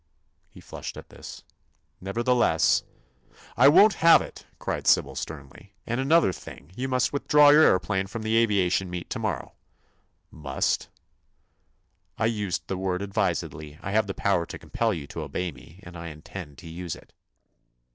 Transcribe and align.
He 0.49 0.61
flushed 0.61 0.97
at 0.97 1.09
this. 1.09 1.43
"Nevertheless—" 1.99 2.81
"I 3.55 3.67
won't 3.67 3.93
have 4.01 4.19
it!" 4.19 4.47
cried 4.57 4.87
Sybil, 4.87 5.13
sternly. 5.13 5.75
"And, 5.85 6.01
another 6.01 6.33
thing: 6.33 6.71
you 6.75 6.87
must 6.87 7.13
withdraw 7.13 7.49
your 7.49 7.79
aëroplane 7.79 8.09
from 8.09 8.23
the 8.23 8.35
aviation 8.37 8.89
meet 8.89 9.11
to 9.11 9.19
morrow." 9.19 9.53
"Must?" 10.31 10.89
"I 12.17 12.25
used 12.25 12.65
the 12.67 12.77
word 12.77 13.03
advisedly. 13.03 13.77
I 13.83 13.91
have 13.91 14.07
the 14.07 14.15
power 14.15 14.47
to 14.47 14.57
compel 14.57 14.91
you 14.91 15.05
to 15.05 15.21
obey 15.21 15.51
me, 15.51 15.81
and 15.83 15.95
I 15.95 16.07
intend 16.07 16.57
to 16.57 16.67
use 16.67 16.95
it." 16.95 17.13